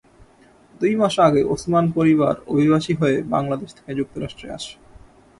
[0.81, 4.73] দুই মাস আগে ওসমান পরিবার অভিবাসী হয়ে বাংলাদেশ থেকে যুক্তরাষ্ট্রে আসে।